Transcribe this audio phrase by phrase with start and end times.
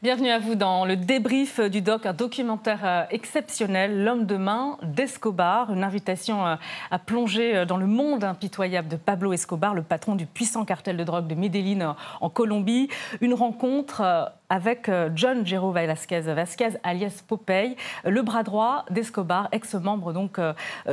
[0.00, 4.78] Bienvenue à vous dans le débrief du doc, un documentaire euh, exceptionnel, L'homme de main
[4.84, 6.54] d'Escobar, une invitation euh,
[6.92, 10.96] à plonger euh, dans le monde impitoyable de Pablo Escobar, le patron du puissant cartel
[10.96, 12.88] de drogue de Medellín en Colombie.
[13.20, 20.40] Une rencontre avec John Jero Vasquez, Vasquez alias Popeye, le bras droit d'Escobar, ex-membre donc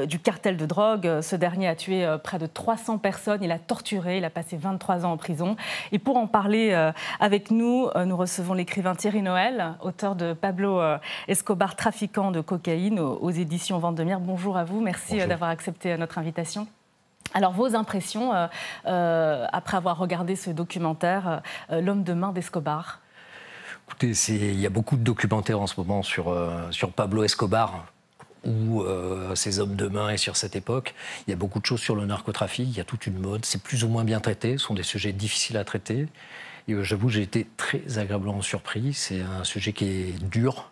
[0.08, 1.22] du cartel de drogue.
[1.22, 5.06] Ce dernier a tué près de 300 personnes, il a torturé, il a passé 23
[5.06, 5.56] ans en prison.
[5.92, 6.74] Et pour en parler
[7.20, 13.00] avec nous, nous recevons l'écrivain Thierry Noël, auteur de Pablo euh, Escobar, trafiquant de cocaïne
[13.00, 14.20] aux, éditions Vendemière.
[14.20, 16.68] Bonjour à vous, merci euh, d'avoir accepté euh, notre invitation.
[17.34, 18.32] Alors, vos impressions
[18.86, 23.02] après avoir regardé ce documentaire, L'homme de main d'Escobar?
[23.88, 26.36] Écoutez, il y a beaucoup de documentaires en ce moment sur,
[26.72, 27.86] sur Pablo Escobar
[28.44, 28.84] ou
[29.36, 30.96] ses hommes de main et sur cette époque.
[31.28, 33.46] Il y a beaucoup de choses sur le narcotrafic, il y a toute une mode,
[33.46, 36.08] c'est plus ou moins bien traité, ce sont des sujets difficiles à traiter.
[36.68, 38.94] Et euh, j'avoue, j'ai été très agréablement surpris.
[38.94, 40.72] C'est un sujet qui est dur.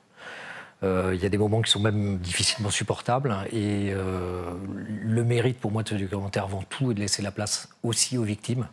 [0.84, 3.36] Euh, il y a des moments qui sont même difficilement supportables.
[3.52, 4.52] Et euh,
[5.02, 8.18] le mérite pour moi de ce documentaire avant tout est de laisser la place aussi
[8.18, 8.68] aux victimes.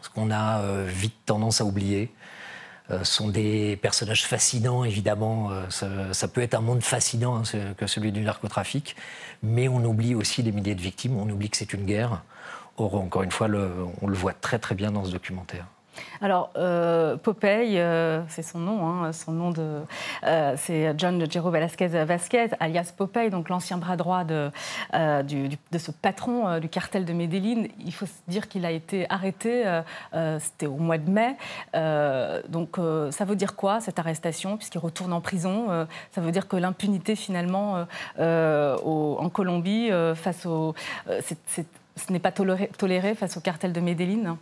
[0.00, 2.10] Ce qu'on a vite tendance à oublier.
[2.90, 5.50] Ce sont des personnages fascinants, évidemment.
[5.70, 8.96] Ça, peut être un monde fascinant hein, que celui du narcotrafic,
[9.42, 11.16] mais on oublie aussi les milliers de victimes.
[11.16, 12.22] On oublie que c'est une guerre.
[12.76, 13.48] Or, encore une fois,
[14.02, 15.66] on le voit très très bien dans ce documentaire.
[16.20, 19.80] Alors, euh, Popeye, euh, c'est son nom, hein, son nom de,
[20.24, 24.50] euh, c'est John Gero Velasquez Vasquez, alias Popeye, donc l'ancien bras droit de,
[24.92, 27.68] ce patron du cartel de Medellín.
[27.84, 29.64] Il faut dire qu'il a été arrêté,
[30.38, 31.36] c'était au mois de mai.
[32.48, 32.78] donc,
[33.10, 37.16] ça veut dire quoi cette arrestation, puisqu'il retourne en prison Ça veut dire que l'impunité
[37.16, 37.86] finalement
[38.18, 40.74] en Colombie face au,
[41.08, 44.38] ce n'est pas toléré, toléré face au cartel de Medellín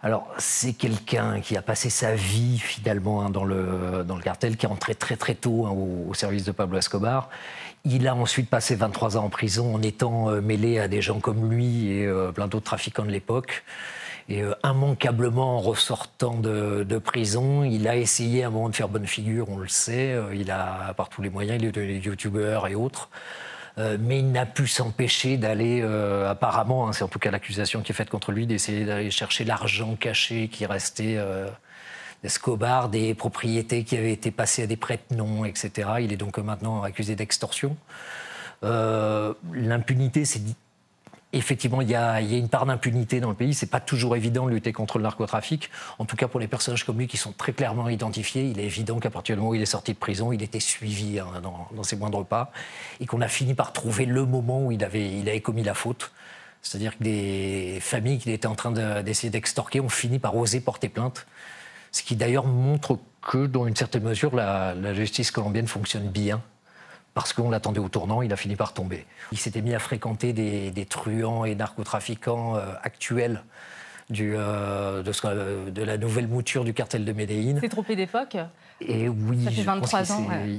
[0.00, 4.56] alors, c'est quelqu'un qui a passé sa vie finalement hein, dans, le, dans le cartel,
[4.56, 7.28] qui est entré très très tôt hein, au, service de Pablo Escobar.
[7.84, 11.18] Il a ensuite passé 23 ans en prison en étant euh, mêlé à des gens
[11.18, 13.64] comme lui et euh, plein d'autres trafiquants de l'époque.
[14.28, 18.76] Et euh, immanquablement en ressortant de, de, prison, il a essayé à un moment de
[18.76, 20.16] faire bonne figure, on le sait.
[20.32, 23.08] il a, par tous les moyens, il est devenu youtubeur et autres.
[23.78, 27.80] Euh, mais il n'a pu s'empêcher d'aller, euh, apparemment, hein, c'est en tout cas l'accusation
[27.82, 31.48] qui est faite contre lui, d'essayer d'aller chercher l'argent caché qui restait euh,
[32.22, 35.90] d'Escobar, des propriétés qui avaient été passées à des prête-noms, etc.
[36.00, 37.76] Il est donc maintenant accusé d'extorsion.
[38.62, 40.42] L'impunité, c'est
[41.34, 43.52] Effectivement, il y, a, une part d'impunité dans le pays.
[43.52, 45.70] C'est pas toujours évident de lutter contre le narcotrafic.
[45.98, 48.64] En tout cas, pour les personnages comme lui qui sont très clairement identifiés, il est
[48.64, 51.26] évident qu'à partir du moment où il est sorti de prison, il était suivi hein,
[51.42, 52.50] dans, ses moindres pas
[53.00, 55.74] et qu'on a fini par trouver le moment où il avait, il avait commis la
[55.74, 56.12] faute.
[56.62, 58.72] C'est-à-dire que des familles qu'il était en train
[59.02, 61.26] d'essayer d'extorquer ont fini par oser porter plainte.
[61.92, 66.40] Ce qui d'ailleurs montre que, dans une certaine mesure, la justice colombienne fonctionne bien
[67.18, 69.04] parce qu'on l'attendait au tournant, il a fini par tomber.
[69.32, 73.42] Il s'était mis à fréquenter des, truands et narcotrafiquants euh, actuels
[74.10, 77.58] du, euh, de, de, la nouvelle mouture du cartel de Médéine.
[77.60, 78.36] C'est trompé d'époque
[78.80, 79.44] et oui,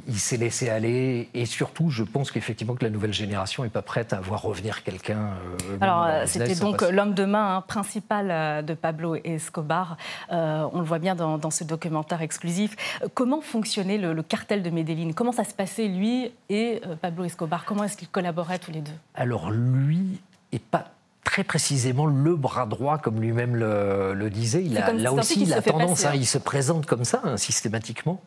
[0.07, 1.29] il s'est laissé aller.
[1.33, 4.83] Et surtout, je pense qu'effectivement que la nouvelle génération n'est pas prête à voir revenir
[4.83, 5.35] quelqu'un.
[5.71, 9.95] Euh, Alors, euh, c'était donc l'homme de main hein, principal de Pablo Escobar.
[10.29, 12.75] on le voit bien dans, ce documentaire exclusif.
[13.13, 15.13] Comment fonctionnait le, cartel de Medellín?
[15.13, 17.63] Comment ça se passait, lui et Pablo Escobar?
[17.63, 18.91] Comment est-ce qu'ils collaboraient tous les deux?
[19.15, 20.19] Alors, lui
[20.51, 20.91] est pas
[21.29, 24.63] très précisément le bras droit, comme lui-même le, disait.
[24.65, 28.19] Il a, là aussi, il a tendance, hein, il se présente comme ça hein, systématiquement.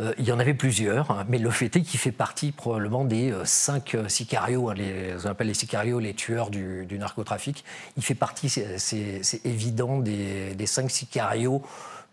[0.00, 3.04] Euh, il y en avait plusieurs, hein, mais le fait est qu'il fait partie probablement
[3.04, 7.64] des euh, cinq euh, sicarios, les, on appelle les sicarios les tueurs du, narcotrafic.
[7.96, 11.62] Il fait partie, c'est évident, des, cinq sicarios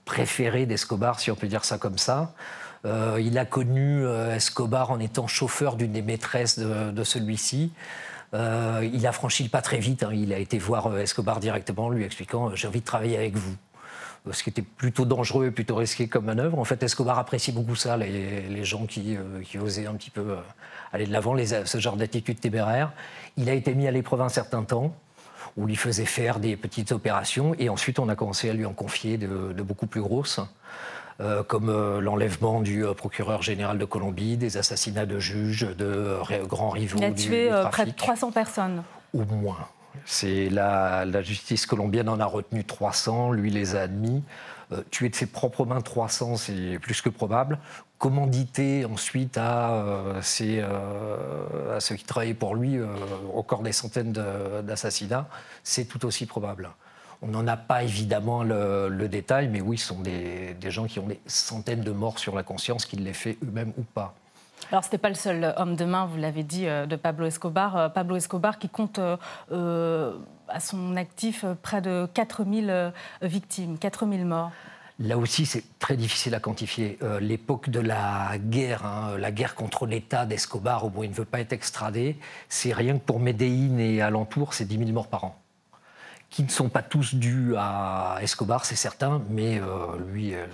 [0.05, 2.35] préférés d'Escobar, si on peut dire ça comme ça.
[3.17, 7.71] il a connu Escobar en étant chauffeur d'une des maîtresses de celui-ci.
[8.35, 10.03] Euh, il a franchi le pas très vite.
[10.03, 10.11] Hein.
[10.13, 13.35] Il a été voir euh, Escobar directement, lui expliquant euh, J'ai envie de travailler avec
[13.35, 13.55] vous.
[14.31, 16.57] Ce qui était plutôt dangereux et plutôt risqué comme manœuvre.
[16.57, 19.15] En fait, Escobar apprécie beaucoup ça, les, gens qui,
[19.61, 20.35] osaient un petit peu
[20.91, 22.91] aller de l'avant, ce genre d'attitude téméraire.
[23.37, 24.95] Il a été mis à l'épreuve un certain temps
[25.57, 28.73] où il faisait faire des petites opérations et ensuite on a commencé à lui en
[28.73, 30.39] confier de beaucoup plus grosses.
[31.21, 36.19] Euh, comme euh, l'enlèvement du euh, procureur général de Colombie, des assassinats de juges, de
[36.43, 36.97] grands rivaux.
[36.99, 38.83] Il a tué près de 300 personnes.
[39.13, 39.69] Ou moins.
[40.03, 44.23] C'est la, justice colombienne en a retenu 300, lui les a admis.
[44.91, 47.59] tuer de ses propres mains 300, c'est plus que probable.
[47.97, 52.77] Commanditer ensuite à, à ceux qui travaillaient pour lui
[53.33, 55.29] encore des centaines d'assassinats,
[55.63, 56.69] c'est tout aussi probable
[57.25, 61.07] On n'en a pas évidemment le, détail, mais oui, ce sont des, gens qui ont
[61.07, 64.13] des centaines de morts sur la conscience, qu'ils l'aient fait eux-mêmes ou pas.
[64.71, 67.25] Alors, ce n'était pas le seul homme de main, vous l'avez dit, euh, de Pablo
[67.25, 67.91] Escobar.
[67.93, 74.51] Pablo Escobar qui compte à son actif près de 4000 victimes, 4000 morts.
[74.99, 76.97] Là aussi, c'est très difficile à quantifier.
[77.01, 81.15] Euh, l'époque de la guerre, hein, la guerre contre l'État d'Escobar, où bon, il ne
[81.15, 82.17] veut pas être extradé,
[82.47, 85.35] c'est rien que pour Medellín et alentour, c'est 10 000 morts par an.
[86.29, 90.45] Qui ne sont pas tous dus à Escobar, c'est certain, mais euh, lui, euh,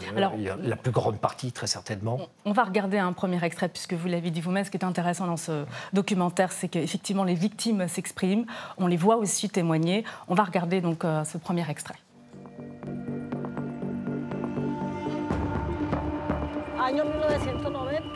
[0.62, 2.20] la plus grande partie, très certainement.
[2.46, 4.64] On va regarder un premier extrait, puisque vous l'avez dit vous-même.
[4.64, 8.46] Ce qui est intéressant dans ce documentaire, c'est qu'effectivement, les victimes s'expriment.
[8.78, 10.04] On les voit aussi témoigner.
[10.28, 11.96] On va regarder donc ce premier extrait.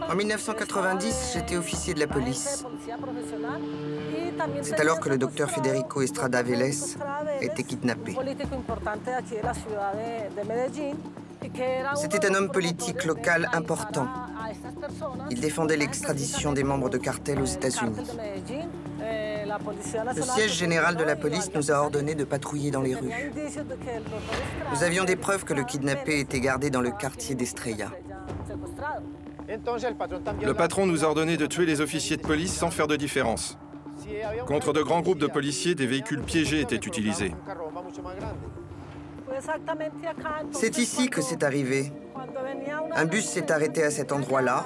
[0.09, 2.65] En 1990, j'étais officier de la police.
[4.61, 6.95] C'est alors que le docteur Federico Estrada Vélez
[7.41, 8.15] été kidnappé.
[11.95, 14.07] C'était un homme politique local important.
[15.31, 17.95] Il défendait l'extradition des membres de cartels aux États-Unis.
[18.97, 23.31] Le siège général de la police nous a ordonné de patrouiller dans les rues.
[24.71, 27.91] Nous avions des preuves que le kidnappé était gardé dans le quartier d'Estrella.
[29.47, 33.57] Le patron nous a ordonné de tuer les officiers de police sans faire de différence.
[34.47, 37.33] Contre de grands groupes de policiers, des véhicules piégés étaient utilisés.
[40.51, 41.91] C'est ici que c'est arrivé.
[42.95, 44.65] Un bus s'est arrêté à cet endroit-là.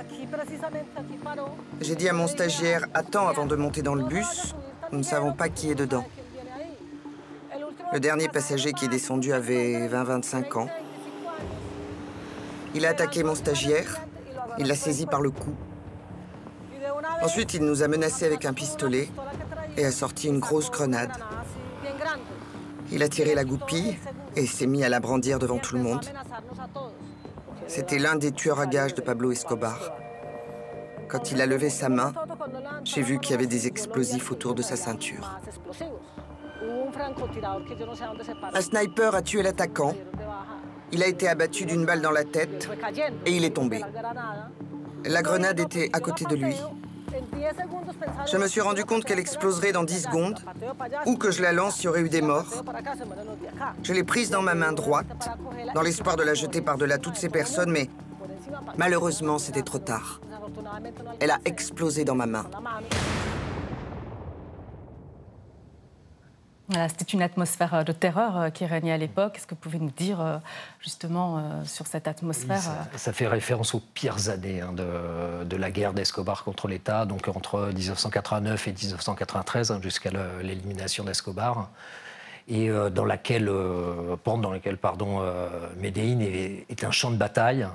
[1.81, 4.55] J'ai dit à mon stagiaire, attends avant de monter dans le bus,
[4.91, 6.05] nous ne savons pas qui est dedans.
[7.91, 10.69] Le dernier passager qui est descendu avait 20-25 ans.
[12.75, 13.99] Il a attaqué mon stagiaire,
[14.57, 15.53] il l'a saisi par le cou.
[17.21, 19.09] Ensuite, il nous a menacés avec un pistolet
[19.77, 21.11] et a sorti une grosse grenade.
[22.91, 23.97] Il a tiré la goupille
[24.35, 26.05] et s'est mis à la brandir devant tout le monde.
[27.67, 29.91] C'était l'un des tueurs à gages de Pablo Escobar.
[31.07, 32.13] Quand il a levé sa main,
[32.83, 35.39] j'ai vu qu'il y avait des explosifs autour de sa ceinture.
[38.53, 39.95] Un sniper a tué l'attaquant
[40.91, 42.69] il a été abattu d'une balle dans la tête
[43.25, 43.81] et il est tombé.
[45.05, 46.55] La grenade était à côté de lui.
[48.31, 50.39] Je me suis rendu compte qu'elle exploserait dans 10 secondes
[51.05, 52.63] ou que je la lance, il y aurait eu des morts.
[53.83, 55.29] Je l'ai prise dans ma main droite,
[55.73, 57.89] dans l'espoir de la jeter par-delà toutes ces personnes, mais
[58.77, 60.21] malheureusement, c'était trop tard.
[61.19, 62.45] Elle a explosé dans ma main.
[66.71, 69.37] C'était une atmosphère euh, de terreur euh, qui régnait à l'époque.
[69.37, 70.37] Est-ce que vous pouvez nous dire euh,
[70.79, 72.61] justement sur cette atmosphère
[72.95, 77.71] ça, fait référence aux pires années hein, de, la guerre d'Escobar contre l'État, donc entre
[77.73, 80.11] 1989 et 1993, hein, jusqu'à
[80.41, 81.69] l'élimination d'Escobar,
[82.47, 83.51] et dans laquelle,
[84.23, 85.21] pendant laquelle pardon,
[85.77, 87.67] Medellín est, un champ de bataille.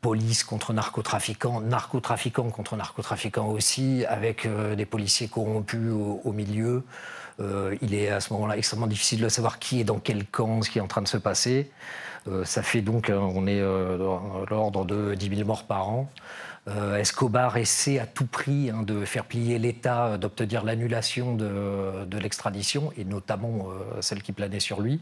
[0.00, 5.92] police contre narcotrafiquants, narcotrafiquants contre narcotrafiquants aussi, avec des policiers corrompus
[6.24, 6.84] au milieu.
[7.40, 10.62] Euh, il est à ce moment-là extrêmement difficile de savoir qui est dans quel camp,
[10.62, 11.70] ce qui est en train de se passer.
[12.28, 15.88] Euh, ça fait donc, hein, on est euh, dans l'ordre de 10 000 morts par
[15.88, 16.10] an.
[16.98, 23.04] Escobar essaie à tout prix hein, de faire plier l'État, d'obtenir l'annulation de, l'extradition, et
[23.04, 23.66] notamment
[24.00, 25.00] celle qui planait sur lui,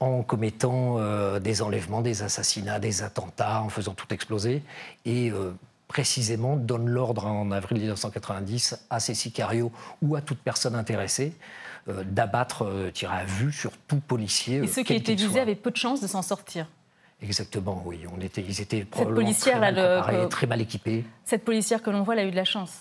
[0.00, 0.98] en commettant
[1.38, 4.62] des enlèvements, des assassinats, des attentats, en faisant tout exploser.
[5.04, 5.30] Et
[5.88, 11.32] précisément donne l'ordre en avril 1990 à ses sicarios ou à toute personne intéressée
[11.88, 14.56] euh, d'abattre, euh, tirer à vue sur tout policier.
[14.56, 16.66] Et euh, ceux qui étaient visés avaient peu de chances de s'en sortir.
[17.22, 18.00] Exactement, oui.
[18.14, 21.04] On était, ils étaient probablement très, mal très mal équipés.
[21.24, 22.72] Cette policière que l'on voit, elle a eu de la chance.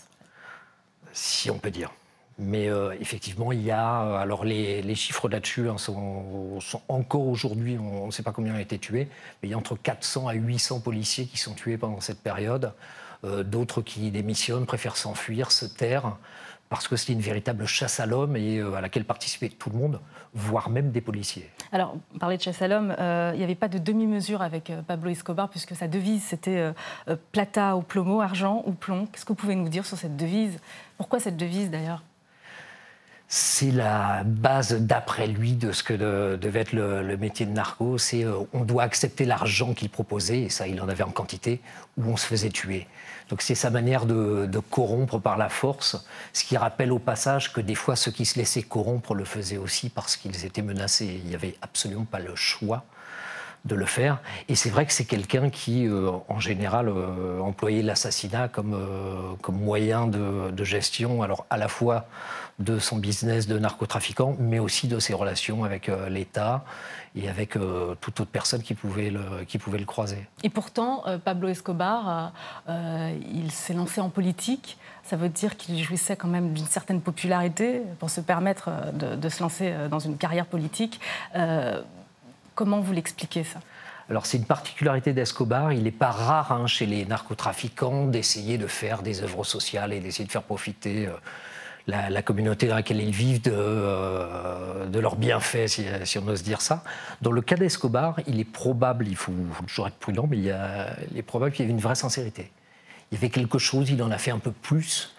[1.13, 1.91] Si on peut dire.
[2.37, 2.67] Mais
[2.99, 4.17] effectivement, il y a.
[4.19, 8.77] Alors, les, chiffres là-dessus hein, sont, encore aujourd'hui, on ne sait pas combien ont été
[8.77, 9.07] tués,
[9.41, 12.73] mais il y a entre 400 à 800 policiers qui sont tués pendant cette période.
[13.23, 16.17] D'autres qui démissionnent, préfèrent s'enfuir, se taire
[16.69, 19.77] parce que c'était une véritable chasse à l'homme et euh, à laquelle participait tout le
[19.77, 19.99] monde,
[20.33, 21.49] voire même des policiers.
[21.71, 24.69] Alors, on parlait de chasse à l'homme, euh, il n'y avait pas de demi-mesure avec
[24.69, 26.73] euh, Pablo Escobar, puisque sa devise, c'était
[27.31, 29.07] plata ou plomo, argent ou plomb.
[29.11, 30.59] Qu'est-ce que vous pouvez nous dire sur cette devise?
[30.97, 32.03] Pourquoi cette devise, d'ailleurs?
[33.27, 35.93] C'est la base, d'après lui, de ce que
[36.35, 37.97] devait être le, métier de narco.
[37.97, 41.61] C'est on doit accepter l'argent qu'il proposait, et ça, il en avait en quantité,
[41.97, 42.87] ou on se faisait tuer.
[43.29, 47.61] Donc c'est sa manière de, corrompre par la force, ce qui rappelle au passage que
[47.61, 51.21] des fois ceux qui se laissaient corrompre le faisaient aussi parce qu'ils étaient menacés.
[51.23, 52.85] Il n'y avait absolument pas le choix
[53.65, 54.19] de le faire.
[54.47, 55.87] Et c'est vrai que c'est quelqu'un qui,
[56.27, 56.91] en général,
[57.41, 62.05] employait l'assassinat comme, comme moyen de, gestion, alors à la fois
[62.59, 66.63] de son business de narcotrafiquant, mais aussi de ses relations avec l'État
[67.15, 70.27] et avec euh, toute autre personne qui pouvait le, qui pouvait le croiser.
[70.43, 72.33] Et pourtant, euh, Pablo Escobar,
[72.67, 74.77] euh, il s'est lancé en politique.
[75.03, 79.41] Ça veut dire qu'il jouissait quand même d'une certaine popularité pour se permettre de, se
[79.41, 80.99] lancer dans une carrière politique.
[82.55, 83.59] Comment vous l'expliquez ça?
[84.09, 88.67] Alors c'est une particularité d'Escobar, il n'est pas rare hein, chez les narcotrafiquants d'essayer de
[88.67, 91.09] faire des œuvres sociales et d'essayer de faire profiter
[91.87, 96.61] la, communauté dans laquelle ils vivent de, euh, de leurs bienfaits, si, on ose dire
[96.61, 96.83] ça.
[97.21, 99.33] Dans le cas d'Escobar, il est probable, il faut,
[99.67, 100.47] toujours être prudent, mais il,
[101.17, 102.51] est probable qu'il y ait une vraie sincérité.
[103.11, 105.14] Il y avait quelque chose, il en a fait un peu plus.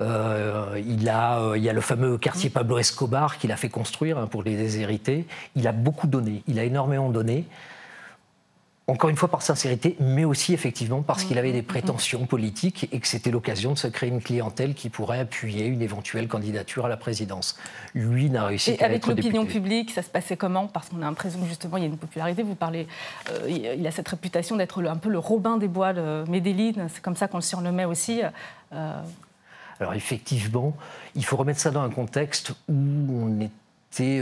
[0.00, 3.68] Euh, il, a, euh, il y a le fameux quartier Pablo Escobar qu'il a fait
[3.68, 5.26] construire hein, pour les déshérités.
[5.54, 7.46] Il a beaucoup donné, il a énormément donné
[8.86, 13.00] encore une fois par sincérité, mais aussi effectivement parce qu'il avait des prétentions politiques et
[13.00, 16.88] que c'était l'occasion de se créer une clientèle qui pourrait appuyer une éventuelle candidature à
[16.90, 17.56] la présidence.
[17.94, 20.66] Lui n'a réussi et avec l'opinion publique, ça se passait comment?
[20.66, 22.42] Parce qu'on a l'impression que justement il y a une popularité.
[22.42, 22.86] Vous parlez,
[23.30, 26.88] euh, il a cette réputation d'être un peu le Robin des Bois de Medellin.
[26.92, 28.20] C'est comme ça qu'on le surnommait aussi.
[29.80, 30.76] Alors effectivement,
[31.14, 33.50] il faut remettre ça dans un contexte où on est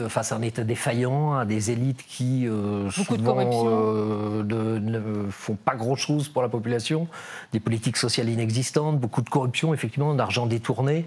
[0.08, 5.74] face à un État défaillant, à des élites qui euh, souvent euh, ne font pas
[5.74, 7.08] grand-chose pour la population,
[7.52, 11.06] des politiques sociales inexistantes, beaucoup de corruption, effectivement, d'argent détourné.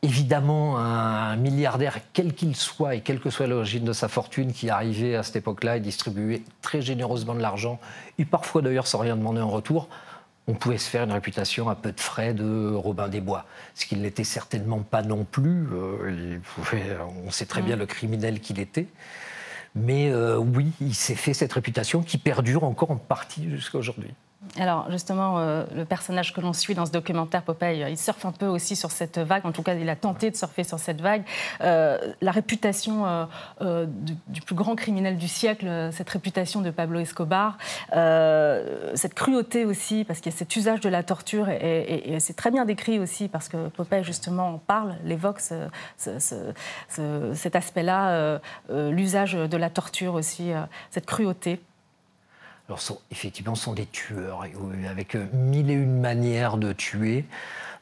[0.00, 4.70] Évidemment, un milliardaire, quel qu'il soit et quelle que soit l'origine de sa fortune, qui
[4.70, 7.80] arrivait à cette époque-là et distribuait très généreusement de l'argent,
[8.18, 9.88] et parfois d'ailleurs sans rien demander en retour,
[10.48, 13.84] on pouvait se faire une réputation à peu de frais de Robin des Bois, ce
[13.84, 15.68] qu'il n'était certainement pas non plus.
[15.72, 16.38] Euh,
[17.24, 17.80] on sait très bien mm.
[17.80, 18.86] le criminel qu'il était.
[19.74, 24.14] Mais euh, oui, il s'est fait cette réputation qui perdure encore en partie jusqu'à aujourd'hui.
[24.56, 28.30] Alors justement, euh, le personnage que l'on suit dans ce documentaire, Popeye, il surfe un
[28.30, 31.00] peu aussi sur cette vague, en tout cas il a tenté de surfer sur cette
[31.00, 31.24] vague.
[31.60, 33.26] Euh, la réputation
[33.60, 33.86] euh,
[34.28, 37.58] du, plus grand criminel du siècle, cette réputation de Pablo Escobar,
[37.90, 42.52] cette cruauté aussi, parce qu'il y a cet usage de la torture, et, c'est très
[42.52, 45.40] bien décrit aussi, parce que Popeye justement en parle, l'évoque
[45.96, 48.40] cet aspect-là,
[48.70, 50.52] l'usage de la torture aussi,
[50.90, 51.60] cette cruauté.
[52.68, 54.44] Alors, effectivement, ce sont des tueurs,
[54.90, 57.24] avec euh, mille et une manières de tuer.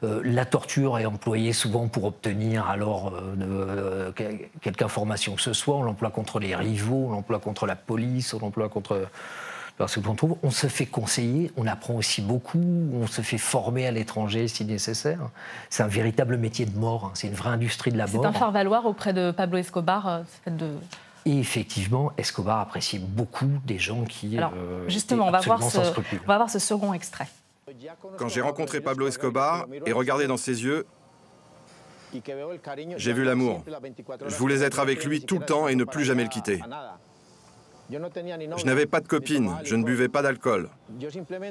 [0.03, 5.75] Euh, la torture est employée souvent pour obtenir alors euh, quelque information que ce soit.
[5.75, 9.09] On l'emploie contre les rivaux, on l'emploie contre la police, on l'emploie contre
[9.77, 13.85] parce qu'on trouve, on se fait conseiller, on apprend aussi beaucoup, on se fait former
[13.85, 15.19] à l'étranger si nécessaire.
[15.69, 17.11] C'est un véritable métier de mort, hein.
[17.13, 18.23] c'est une vraie industrie de la mort.
[18.23, 20.71] C'est un faire-valoir auprès de Pablo Escobar, ce fait de
[21.27, 24.37] et effectivement, Escobar appréciait beaucoup des gens qui.
[24.37, 27.27] Alors, euh, justement, on va, voir ce, on va voir ce second extrait.
[28.17, 30.85] Quand j'ai rencontré Pablo Escobar et regardé dans ses yeux,
[32.95, 33.65] j'ai vu l'amour.
[34.25, 36.61] Je voulais être avec lui tout le temps et ne plus jamais le quitter.
[37.89, 40.69] Je n'avais pas de copine, je ne buvais pas d'alcool.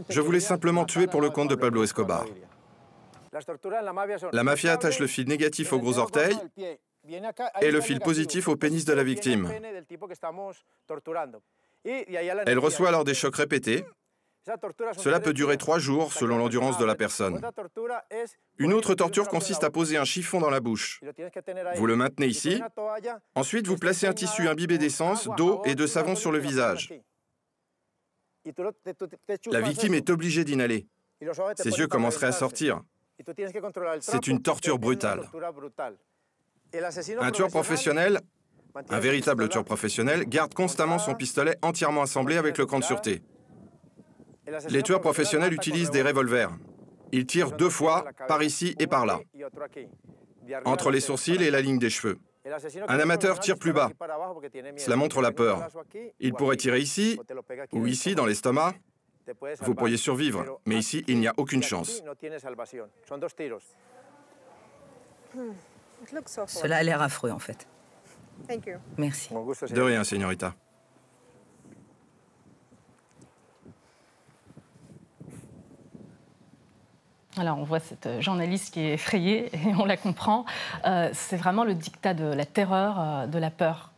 [0.09, 2.25] Je voulais simplement tuer pour le compte de Pablo Escobar.
[4.33, 6.35] La mafia attache le fil négatif au gros orteil
[7.61, 9.51] et le fil positif au pénis de la victime.
[11.85, 13.85] Elle reçoit alors des chocs répétés.
[14.97, 17.41] Cela peut durer trois jours selon l'endurance de la personne.
[18.59, 21.01] Une autre torture consiste à poser un chiffon dans la bouche.
[21.75, 22.63] Vous le maintenez ici.
[23.35, 26.95] Ensuite, vous placez un tissu imbibé d'essence, d'eau et de savon sur le visage.
[29.51, 30.87] La victime est obligée d'inhaler.
[31.57, 32.83] Ses yeux commenceraient à sortir.
[34.01, 35.29] C'est une torture brutale.
[37.21, 38.21] Un tueur professionnel,
[38.91, 43.23] un véritable tueur professionnel, garde constamment son pistolet entièrement assemblé avec le camp de sûreté.
[44.69, 46.51] Les tueurs professionnels utilisent des revolvers.
[47.13, 49.21] Ils tirent deux fois, par ici et par là,
[50.65, 52.19] entre les sourcils et la ligne des cheveux.
[52.89, 53.91] Un amateur tire plus bas.
[54.77, 55.69] Cela montre la peur.
[56.21, 57.19] Il pourrait tirer ici
[57.73, 58.75] ou ici dans l'estomac.
[59.63, 62.03] Vous pourriez survivre, mais ici, il n'y a aucune chance.
[66.47, 67.67] Cela a l'air affreux, en fait.
[68.97, 69.31] Merci.
[69.71, 70.55] De rien, señorita.
[77.39, 80.47] Alors, on voit cette journaliste qui est effrayée et on la comprend.
[80.87, 83.93] Euh, c'est vraiment le dictat de la terreur, euh, de la peur.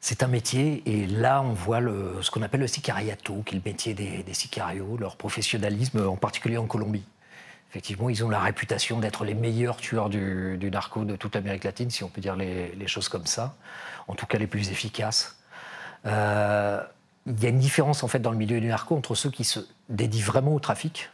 [0.00, 3.58] C'est un métier, et là, on voit le, ce qu'on appelle le sicariato, qui est
[3.58, 7.04] le métier des, des sicarios, leur professionnalisme, en particulier en Colombie.
[7.72, 11.88] Effectivement, ils ont la réputation d'être les meilleurs tueurs du, narco de toute l'Amérique latine,
[11.88, 13.54] si on peut dire les, choses comme ça.
[14.08, 15.38] En tout cas, les plus efficaces.
[16.04, 16.82] Euh,
[17.24, 19.44] il y a une différence en fait dans le milieu du narco entre ceux qui
[19.44, 21.08] se dédient vraiment au trafic,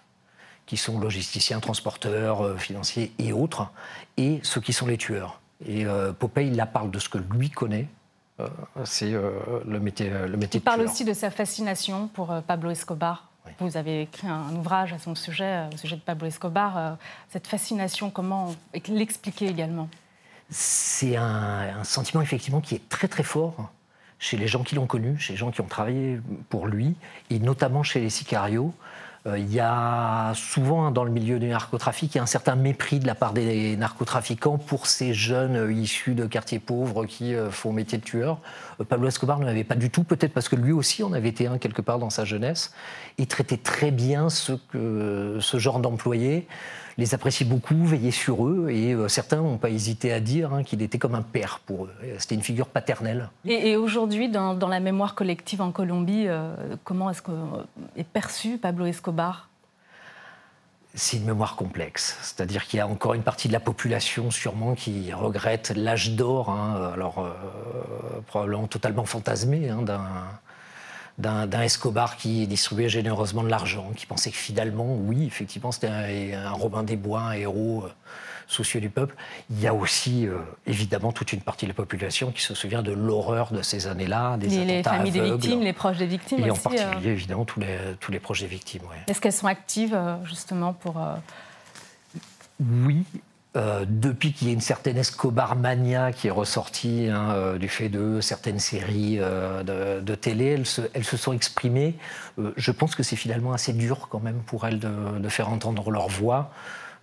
[0.66, 3.70] qui sont logisticiens, transporteurs, euh, financiers et autres,
[4.16, 5.40] et ceux qui sont les tueurs.
[5.64, 7.86] Et euh, Popeye, il parle de ce que lui connaît.
[8.40, 8.48] Euh,
[8.82, 13.30] c'est le métier, le métier Il parle aussi de sa fascination pour Pablo Escobar.
[13.60, 16.96] Vous avez écrit un, ouvrage à son sujet, au sujet de Pablo Escobar.
[17.30, 18.54] cette fascination, comment
[18.88, 19.88] l'expliquer également?
[20.50, 23.70] C'est un, un, sentiment effectivement qui est très très fort
[24.18, 26.94] chez les gens qui l'ont connu, chez les gens qui ont travaillé pour lui,
[27.30, 28.74] et notamment chez les sicarios.
[29.28, 33.14] Euh, il y a souvent dans le milieu du narcotrafic un certain mépris de la
[33.14, 37.98] part des narcotrafiquants pour ces jeunes euh, issus de quartiers pauvres qui euh, font métier
[37.98, 38.38] de tueur.
[38.88, 41.46] Pablo Escobar ne l'avait pas du tout, peut-être parce que lui aussi en avait été
[41.46, 42.72] un quelque part dans sa jeunesse.
[43.18, 46.46] Il traitait très bien ce, que, ce genre d'employés
[46.98, 50.64] les appréciait beaucoup, veillait sur eux, et euh, certains n'ont pas hésité à dire hein,
[50.64, 51.92] qu'il était comme un père pour eux.
[52.18, 53.30] C'était une figure paternelle.
[53.44, 57.22] Et, aujourd'hui, dans, la mémoire collective en Colombie, euh, comment est-ce
[57.96, 59.48] est perçu Pablo Escobar?
[60.94, 62.18] C'est une mémoire complexe.
[62.22, 66.50] C'est-à-dire qu'il y a encore une partie de la population, sûrement, qui regrette l'âge d'or,
[66.50, 67.30] hein, alors euh,
[68.26, 69.84] probablement totalement fantasmé, hein,
[71.18, 75.88] d'un Escobar qui distribuait généreusement de l'argent, qui pensait que finalement, oui, effectivement, c'était
[76.34, 77.92] un, Robin des Bois, un héros euh,
[78.46, 79.16] soucieux du peuple.
[79.50, 82.82] Il y a aussi, euh, évidemment, toute une partie de la population qui se souvient
[82.82, 86.46] de l'horreur de ces années-là, des les, les familles des victimes, les proches des victimes
[86.46, 87.12] Et en particulier, euh.
[87.12, 88.82] évidemment, tous les, tous les proches des victimes.
[89.08, 91.02] Est-ce qu'elles sont actives, justement, pour...
[92.60, 93.04] Oui,
[93.56, 97.68] euh, depuis qu'il y a une certaine Escobar mania qui est ressortie hein, euh, du
[97.68, 100.62] fait de certaines séries euh, de, télé,
[100.92, 101.94] elles se, sont exprimées.
[102.56, 106.08] je pense que c'est finalement assez dur quand même pour elles de, faire entendre leur
[106.08, 106.50] voix.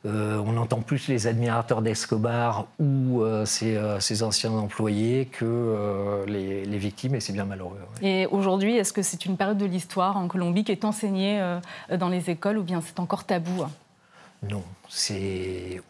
[0.04, 7.20] on entend plus les admirateurs d'Escobar ou ses, anciens employés que les, les, victimes, et
[7.20, 7.80] c'est bien malheureux.
[8.02, 11.42] Et aujourd'hui, est-ce que c'est une période de l'histoire en Colombie qui est enseignée
[11.92, 13.66] dans les écoles ou bien c'est encore tabou
[14.44, 14.64] non,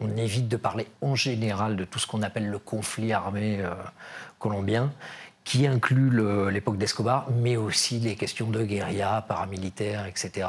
[0.00, 3.74] on évite de parler en général de tout ce qu'on appelle le conflit armé euh,
[4.38, 4.92] colombien,
[5.44, 6.10] qui inclut
[6.50, 10.48] l'époque d'Escobar, mais aussi les questions de guérilla, paramilitaires, etc.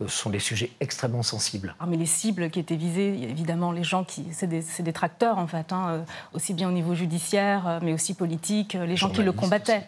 [0.00, 1.76] Ce sont des sujets extrêmement sensibles.
[1.78, 4.26] Ah, mais les cibles qui étaient visées, évidemment, les gens qui.
[4.32, 8.14] C'est des, tracteurs, en fait, hein, euh, aussi bien au niveau judiciaire, euh, mais aussi
[8.14, 9.86] politique, les gens qui le combattaient.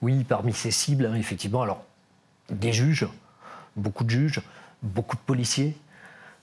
[0.00, 0.22] oui.
[0.22, 1.82] parmi ces cibles, hein, effectivement, alors,
[2.50, 3.08] des juges,
[3.74, 4.42] beaucoup de juges,
[4.80, 5.76] beaucoup de policiers,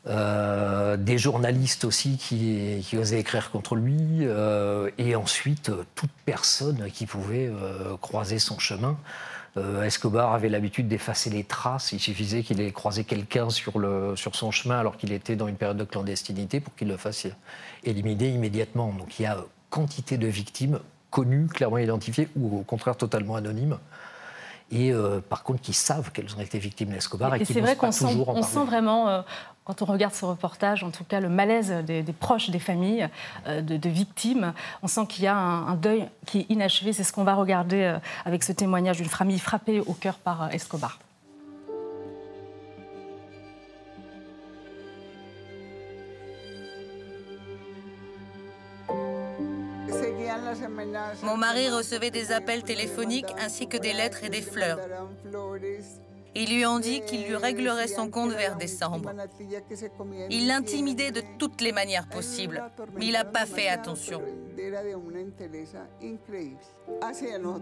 [0.07, 6.89] euh, des journalistes aussi qui, osaient écrire contre lui, euh, et ensuite euh, toute personne
[6.91, 7.51] qui pouvait
[8.01, 8.97] croiser son chemin.
[9.83, 13.73] Escobar avait l'habitude d'effacer les traces, il suffisait qu'il ait croisé quelqu'un sur,
[14.15, 17.27] sur son chemin alors qu'il était dans une période de clandestinité pour qu'il le fasse
[17.83, 18.93] éliminer immédiatement.
[18.97, 23.77] Donc il y a quantité de victimes connues, clairement identifiées, ou au contraire totalement anonymes
[24.71, 24.93] et
[25.29, 27.91] par contre qui savent qu'elles ont été victimes d'Escobar et, et qui c'est vrai qu'on
[27.91, 29.23] sent, on sent vraiment
[29.63, 33.07] quand on regarde ce reportage, en tout cas le malaise des, proches, des familles,
[33.47, 36.93] euh, de, victimes, on sent qu'il y a un, deuil qui est inachevé.
[36.93, 40.43] C'est ce qu'on va regarder euh, avec ce témoignage d'une famille frappée au cœur par
[40.43, 40.99] euh, Escobar.
[51.23, 54.79] Mon mari recevait des appels téléphoniques ainsi que des lettres et des fleurs.
[56.33, 59.11] Ils lui ont dit qu'il lui réglerait son compte vers décembre.
[60.29, 62.63] Il l'intimidait de toutes les manières possibles,
[62.95, 64.21] mais il n'a pas fait attention.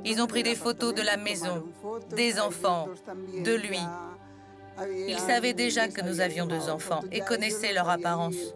[0.06, 1.64] Ils ont pris des photos de la maison,
[2.16, 2.90] des enfants,
[3.44, 3.80] de lui.
[5.08, 8.54] Ils savaient déjà que nous avions deux enfants et connaissaient leur apparence.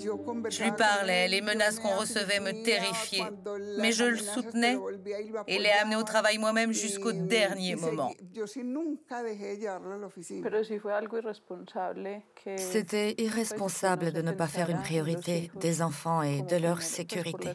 [0.00, 3.30] Je lui parlais, les menaces qu'on recevait me terrifiaient,
[3.78, 4.78] mais je le soutenais
[5.46, 8.12] et l'ai amené au travail moi-même jusqu'au dernier moment.
[12.56, 17.50] C'était irresponsable de ne pas faire une priorité des enfants et de leur sécurité.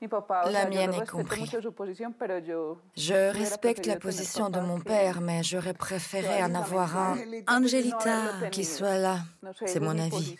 [0.00, 1.50] La mienne est compris.
[2.96, 7.16] Je respecte la position de mon père, mais j'aurais préféré en avoir un
[7.48, 9.18] Angelita qui soit là.
[9.66, 10.36] C'est mon avis.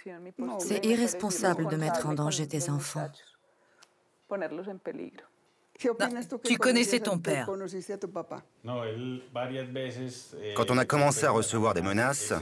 [0.61, 3.11] C'est irresponsable de mettre en danger des enfants.
[6.45, 7.49] tu connaissais ton père.
[10.57, 12.33] Quand on a commencé à recevoir des menaces,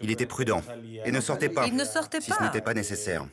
[0.00, 0.62] il était prudent
[1.04, 1.66] et ne sortait pas.
[1.66, 2.24] Il ne sortait pas.
[2.24, 3.26] Si ce n'était pas nécessaire.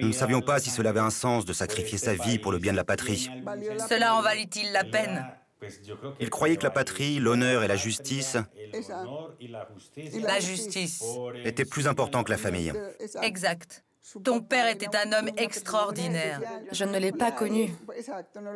[0.00, 2.58] Nous ne savions pas si cela avait un sens de sacrifier sa vie pour le
[2.58, 3.28] bien de la patrie.
[3.88, 5.26] Cela en valait-il la peine?
[6.20, 8.36] Il croyait que la patrie, l'honneur et la justice
[10.22, 11.02] la justice
[11.44, 12.72] étaient plus importants que la famille.
[13.22, 13.84] Exact.
[14.24, 16.40] Ton père était un homme extraordinaire.
[16.72, 17.70] Je ne l'ai pas connu.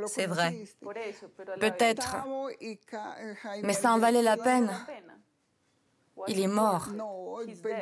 [0.06, 0.54] C'est vrai.
[1.60, 2.16] Peut-être.
[3.62, 4.70] Mais ça en valait la peine.
[6.28, 6.88] Il est mort.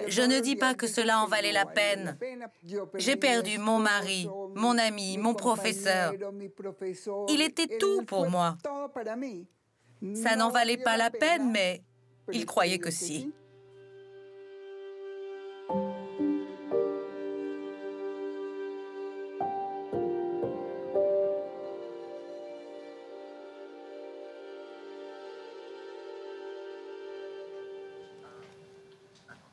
[0.06, 2.16] Je ne dis pas que cela en valait la peine.
[2.96, 6.14] J'ai perdu mon mari, mon ami, mon professeur.
[7.28, 8.56] Il était tout pour moi.
[10.14, 11.82] Ça n'en valait pas la peine, mais
[12.32, 13.32] il croyait que si.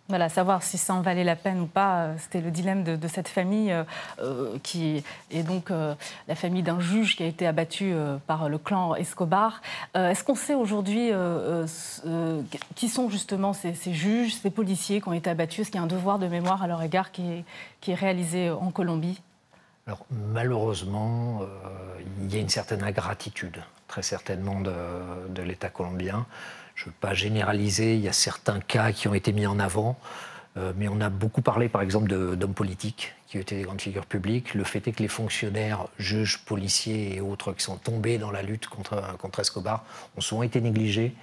[0.10, 3.08] Voilà, savoir si ça en valait la peine ou pas, euh, c'était le dilemme de,
[3.10, 3.84] cette famille euh,
[4.20, 7.94] euh, qui est donc la famille d'un juge qui a été abattu
[8.26, 9.62] par le clan Escobar.
[9.96, 11.12] Est-ce qu'on sait aujourd'hui
[12.76, 15.60] qui sont justement ces, juges, ces policiers qui ont été abattus?
[15.60, 17.44] Est-ce qu'il y a un devoir de mémoire à leur égard qui
[17.88, 19.22] est, réalisé en Colombie?
[19.88, 21.42] Alors malheureusement,
[22.22, 26.26] il y a une certaine ingratitude, très certainement, de l'État colombien.
[26.78, 29.58] Je ne veux pas généraliser, il y a certains cas qui ont été mis en
[29.58, 29.98] avant,
[30.58, 34.06] euh, mais on a beaucoup parlé par exemple d'hommes politiques qui étaient des grandes figures
[34.06, 34.54] publiques.
[34.54, 38.44] Le fait est que les fonctionnaires, juges, policiers et autres qui sont tombés dans la
[38.44, 39.84] lutte contre, Escobar
[40.16, 41.16] ont souvent été négligés,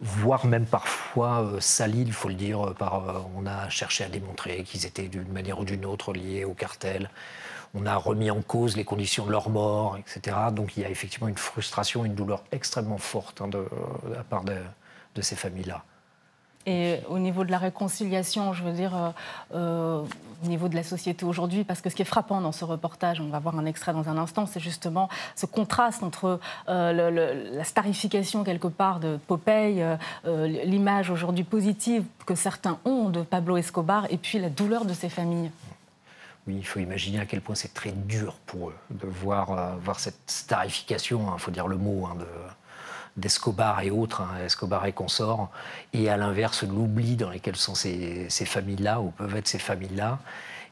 [0.00, 2.74] voire même parfois euh, salis, il faut le dire.
[2.78, 6.44] Par, euh, on a cherché à démontrer qu'ils étaient d'une manière ou d'une autre liés
[6.46, 7.10] au cartel
[7.74, 10.36] on a remis en cause les conditions de leur mort, etc.
[10.52, 13.66] Donc il y a effectivement une frustration, une douleur extrêmement forte hein, de,
[14.14, 14.52] la part de,
[15.14, 15.84] de ces familles-là.
[16.64, 19.10] Et au niveau de la réconciliation, je veux dire, euh,
[19.54, 20.04] euh,
[20.44, 23.20] au niveau de la société aujourd'hui, parce que ce qui est frappant dans ce reportage,
[23.20, 27.64] on va voir un extrait dans un instant, c'est justement ce contraste entre euh, la
[27.64, 29.84] starification quelque part de Popeye,
[30.24, 35.08] l'image aujourd'hui positive que certains ont de Pablo Escobar, et puis la douleur de ces
[35.08, 35.50] familles.
[36.46, 39.98] Oui, il faut imaginer à quel point c'est très dur pour eux de voir, voir
[39.98, 42.26] cette starification, il hein, faut dire le mot, hein, de,
[43.16, 45.50] d'Escobar et autres, hein, Escobar et consorts,
[45.92, 50.18] et à l'inverse l'oubli dans lesquels sont ces, familles-là, ou peuvent être ces familles-là.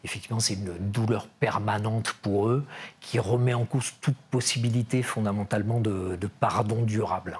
[0.02, 2.64] Effectivement, c'est une douleur permanente pour eux
[3.00, 7.38] qui remet en cause toute possibilité fondamentalement de, pardon durable.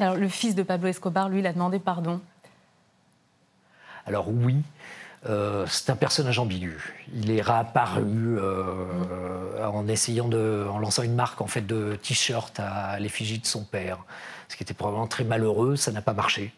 [0.00, 2.20] Alors, le fils de Pablo Escobar, lui, il a demandé pardon
[4.06, 4.62] Alors oui,
[5.26, 7.06] euh, c'est un personnage ambigu.
[7.14, 12.98] Il est réapparu euh, en essayant en lançant une marque en fait de t-shirt à
[13.00, 13.98] l'effigie de son père,
[14.48, 15.76] ce qui était probablement très malheureux.
[15.76, 16.52] Ça n'a pas marché.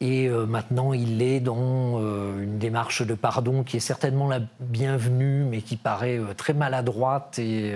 [0.00, 4.40] Et euh, maintenant, il est dans euh, une démarche de pardon qui est certainement la
[4.60, 7.38] bienvenue, mais qui paraît euh, très maladroite.
[7.38, 7.74] Et,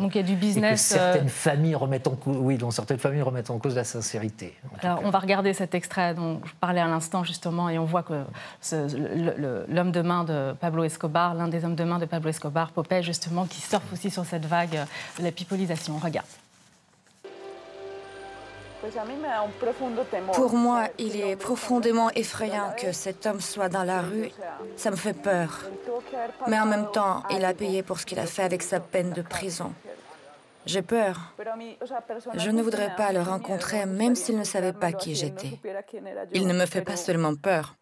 [0.00, 0.80] Donc il y a du business.
[0.80, 4.56] certaines familles remettent en cause, oui, dont certaines familles remettent en cause la sincérité.
[4.82, 8.02] Alors, on va regarder cet extrait dont je parlais à l'instant justement, et on voit
[8.02, 8.24] que
[9.68, 13.04] l'homme de main de Pablo Escobar, l'un des hommes de main de Pablo Escobar, Popeye
[13.04, 14.78] justement, qui surfe aussi sur cette vague
[15.18, 15.94] de la pipolisation.
[15.94, 16.26] On regarde.
[20.34, 24.30] Pour moi, il est profondément effrayant que cet homme soit dans la rue.
[24.76, 25.64] Ça me fait peur.
[26.46, 29.10] Mais en même temps, il a payé pour ce qu'il a fait avec sa peine
[29.10, 29.72] de prison.
[30.66, 31.34] J'ai peur.
[32.34, 35.58] Je ne voudrais pas le rencontrer même s'il ne savait pas qui j'étais.
[36.32, 37.76] Il ne me fait pas seulement peur,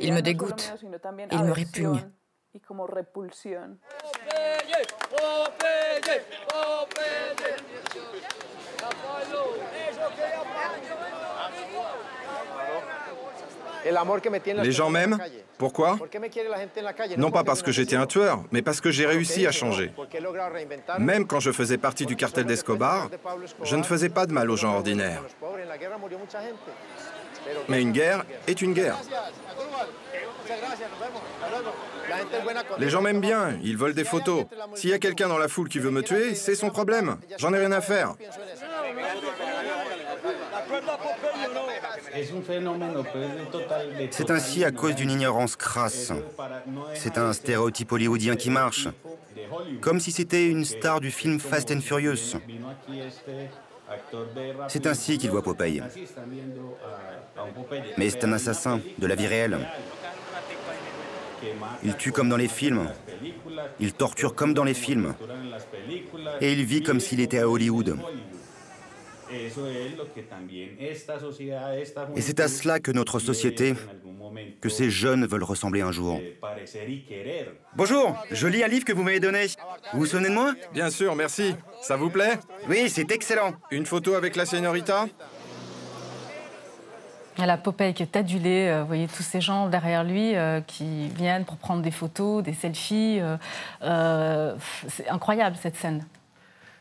[0.00, 0.72] il me dégoûte,
[1.30, 2.02] il me répugne.
[14.62, 15.18] Les gens m'aiment.
[15.58, 15.98] Pourquoi
[17.16, 19.92] Non pas parce que j'étais un tueur, mais parce que j'ai réussi à changer.
[20.98, 23.08] Même quand je faisais partie du cartel d'Escobar,
[23.62, 25.22] je ne faisais pas de mal aux gens ordinaires.
[27.68, 28.98] Mais une guerre est une guerre.
[32.78, 34.44] Les gens m'aiment bien, ils veulent des photos.
[34.74, 37.16] S'il y a quelqu'un dans la foule qui veut me tuer, c'est son problème.
[37.38, 38.14] J'en ai rien à faire.
[44.10, 46.12] C'est ainsi à cause d'une ignorance crasse.
[46.94, 48.88] C'est un stéréotype hollywoodien qui marche.
[49.80, 52.36] Comme si c'était une star du film Fast and Furious.
[54.68, 55.82] C'est ainsi qu'il voit Popeye.
[57.98, 59.58] Mais c'est un assassin de la vie réelle.
[61.82, 62.88] Il tue comme dans les films.
[63.80, 65.14] Il torture comme dans les films.
[66.40, 67.96] Et il vit comme s'il était à Hollywood.
[72.16, 73.74] Et c'est à cela que notre société,
[74.60, 76.20] que ces jeunes veulent ressembler un jour.
[77.74, 79.46] Bonjour, je lis un livre que vous m'avez donné.
[79.92, 80.54] Vous vous souvenez de moi?
[80.72, 81.54] Bien sûr, merci.
[81.80, 82.38] Ça vous plaît?
[82.68, 83.54] Oui, c'est excellent.
[83.70, 85.06] Une photo avec la señorita?
[87.38, 90.34] La Popeye qui est adulée, vous voyez tous ces gens derrière lui
[90.66, 93.20] qui viennent pour prendre des photos, des selfies.
[93.80, 96.04] c'est incroyable cette scène.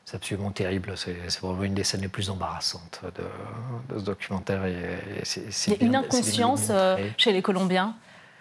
[0.05, 0.93] C'est absolument terrible.
[0.95, 4.67] C'est vraiment une des scènes les plus embarrassantes de, ce documentaire.
[4.67, 7.95] Il y a une inconscience euh, chez les Colombiens,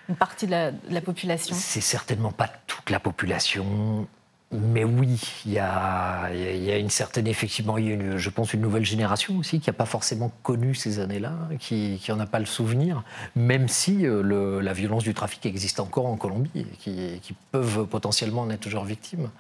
[0.09, 1.55] une partie de la, population.
[1.55, 4.09] C'est certainement pas toute la population.
[4.53, 8.31] Mais oui, il y a, y a, une certaine, effectivement, il y a une, je
[8.31, 12.27] pense, une nouvelle génération aussi qui n'a pas forcément connu ces années-là, qui n'en a
[12.27, 13.05] pas le souvenir,
[13.37, 17.87] même si euh, le, la violence du trafic existe encore en Colombie, qui, qui peuvent
[17.87, 19.31] potentiellement en être toujours victimes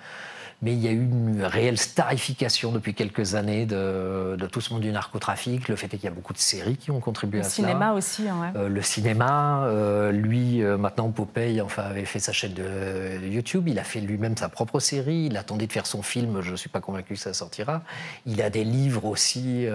[0.62, 4.82] mais il y a eu une réelle starification depuis quelques années de, tout ce monde
[4.82, 5.68] du narcotrafic.
[5.68, 7.62] Le fait est qu'il y a beaucoup de séries qui ont contribué à ça.
[7.62, 8.28] Le cinéma aussi.
[8.28, 13.26] Hein, euh, le cinéma, euh, lui, euh, maintenant Popeye, enfin, avait fait sa chaîne de
[13.26, 13.68] YouTube.
[13.68, 15.28] Il a fait lui-même sa propre série.
[15.30, 16.42] Il attendait de faire son film.
[16.42, 17.82] Je ne suis pas convaincu que ça sortira.
[18.26, 19.66] Il a des livres aussi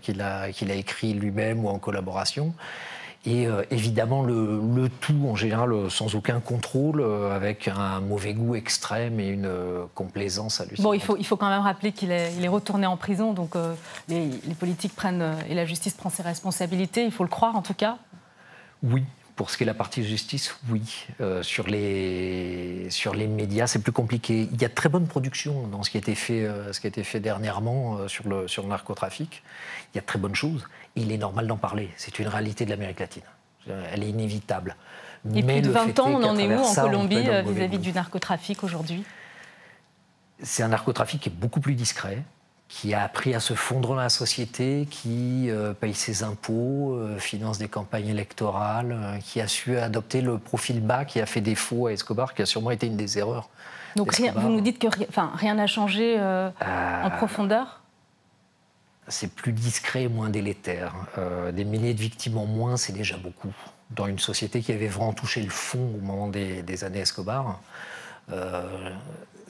[0.00, 2.54] qu'il a, qu'il a écrits lui-même ou en collaboration.
[3.26, 8.54] Et euh, évidemment, le, tout en général sans aucun contrôle, euh, avec un mauvais goût
[8.54, 10.84] extrême et une euh, complaisance hallucinante.
[10.84, 13.34] Bon, il faut, il faut quand même rappeler qu'il est, il est retourné en prison,
[13.34, 13.56] donc
[14.08, 17.62] les, les, politiques prennent et la justice prend ses responsabilités, il faut le croire en
[17.62, 17.98] tout cas.
[18.82, 19.04] Oui,
[19.40, 21.06] pour ce qui est la partie justice, oui.
[21.22, 24.46] Euh, sur, les, sur les médias, c'est plus compliqué.
[24.52, 26.80] Il y a de très bonnes productions dans ce qui a été fait, euh, ce
[26.82, 29.42] qui a été fait dernièrement euh, sur, le, sur le narcotrafic.
[29.94, 30.68] Il y a de très bonnes choses.
[30.94, 31.88] Il est normal d'en parler.
[31.96, 33.22] C'est une réalité de l'Amérique latine.
[33.66, 34.76] Elle est inévitable.
[35.34, 37.92] Et Mais plus de 20 ans, on en est où en Colombie vis-à-vis -vis du
[37.92, 39.04] narcotrafic aujourd'hui?
[40.42, 42.24] C'est un narcotrafic qui est beaucoup plus discret
[42.70, 47.18] qui a appris à se fondre dans la société, qui euh, paye ses impôts, euh,
[47.18, 51.40] finance des campagnes électorales, euh, qui a su adopter le profil bas qui a fait
[51.40, 53.48] défaut à Escobar, qui a sûrement été une des erreurs.
[53.96, 54.86] Donc vous nous dites que
[55.36, 57.82] rien n'a changé en profondeur?
[59.08, 60.94] C'est plus discret, moins délétère.
[61.52, 63.52] des milliers de victimes en moins, c'est déjà beaucoup.
[63.90, 67.60] Dans une société qui avait vraiment touché le fond au moment des, des années Escobar,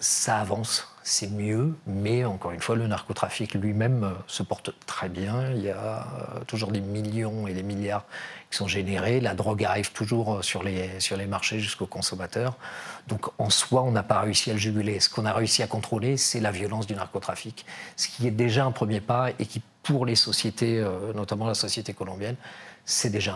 [0.01, 5.09] ça avance c'est mieux, mais encore une fois, le narcotrafic lui-même euh, se porte très
[5.09, 5.51] bien.
[5.51, 8.05] Il y a euh, toujours des millions et des milliards
[8.51, 9.21] qui sont générés.
[9.21, 12.57] La drogue arrive toujours euh, sur les, sur les marchés jusqu'aux consommateurs.
[13.09, 15.01] Donc en soi, on n'a pas réussi à le juguler.
[15.01, 17.65] Ce qu'on a réussi à contrôler, c'est la violence du narcotrafic,
[17.97, 20.85] ce qui est déjà un premier pas et qui, pour les sociétés,
[21.15, 22.37] notamment la société colombienne,
[22.85, 23.35] c'est déjà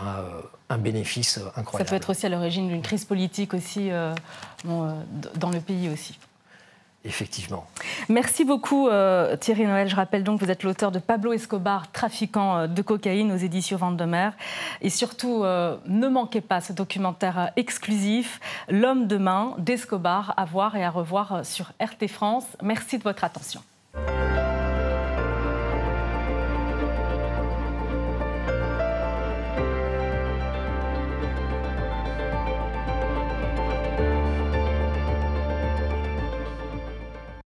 [0.69, 1.89] un, bénéfice incroyable.
[1.89, 3.89] Ça peut être aussi à l'origine d'une crise politique aussi
[4.63, 6.19] dans le pays aussi.
[7.05, 7.67] Effectivement.
[8.09, 9.87] Merci beaucoup euh, Thierry Noël.
[9.87, 13.37] Je rappelle donc que vous êtes l'auteur de Pablo Escobar, trafiquant euh, de cocaïne aux
[13.37, 14.31] éditions Vendemer.
[14.81, 18.39] Et surtout, euh, ne manquez pas ce documentaire exclusif,
[18.69, 22.45] L'homme de main d'Escobar, à voir et à revoir sur RT France.
[22.63, 23.61] Merci de votre attention.